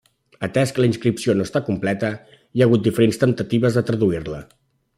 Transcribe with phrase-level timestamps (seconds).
[0.45, 2.11] Atès que la inscripció no està completa,
[2.57, 4.41] hi ha hagut diferents temptatives de traduir-la.